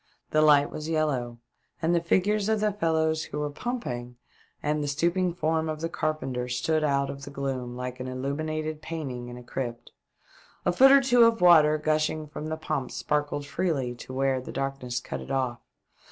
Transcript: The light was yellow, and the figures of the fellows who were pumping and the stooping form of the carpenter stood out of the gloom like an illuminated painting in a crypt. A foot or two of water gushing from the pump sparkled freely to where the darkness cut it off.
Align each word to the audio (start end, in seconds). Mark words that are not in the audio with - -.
The 0.31 0.41
light 0.41 0.71
was 0.71 0.89
yellow, 0.89 1.37
and 1.79 1.93
the 1.93 2.01
figures 2.01 2.49
of 2.49 2.59
the 2.59 2.71
fellows 2.73 3.25
who 3.25 3.37
were 3.37 3.51
pumping 3.51 4.17
and 4.63 4.81
the 4.83 4.87
stooping 4.87 5.31
form 5.35 5.69
of 5.69 5.79
the 5.81 5.89
carpenter 5.89 6.47
stood 6.47 6.83
out 6.83 7.11
of 7.11 7.23
the 7.23 7.29
gloom 7.29 7.75
like 7.75 7.99
an 7.99 8.07
illuminated 8.07 8.81
painting 8.81 9.27
in 9.27 9.37
a 9.37 9.43
crypt. 9.43 9.91
A 10.65 10.71
foot 10.71 10.91
or 10.91 11.01
two 11.01 11.25
of 11.25 11.39
water 11.39 11.77
gushing 11.77 12.25
from 12.25 12.47
the 12.49 12.57
pump 12.57 12.89
sparkled 12.89 13.45
freely 13.45 13.93
to 13.93 14.11
where 14.11 14.41
the 14.41 14.51
darkness 14.51 14.99
cut 14.99 15.21
it 15.21 15.29
off. 15.29 15.59